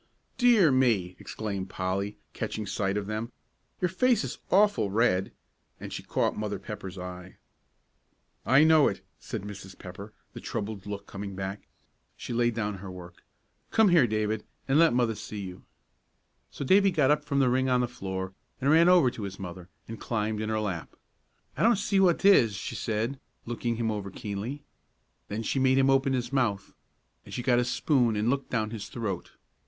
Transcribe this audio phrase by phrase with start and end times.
[0.39, 3.31] "Dear me!" exclaimed Polly, catching sight of them,
[3.79, 5.31] "your face is awful red."
[5.79, 7.37] And she caught Mother Pepper's eye.
[8.43, 9.77] "I know it," said Mrs.
[9.77, 11.67] Pepper, the troubled look coming back.
[12.17, 13.23] She laid down her work.
[13.69, 15.61] "Come here, David, and let Mother see you."
[16.49, 19.37] So Davie got up from the ring on the floor, and ran over to his
[19.37, 20.95] mother, and climbed in her lap.
[21.55, 24.63] "I don't see what 'tis," she said, looking him over keenly.
[25.27, 26.73] Then she made him open his mouth,
[27.23, 29.33] and she got a spoon and looked down his throat.